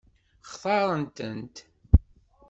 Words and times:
Xtaṛen-tent? 0.51 1.55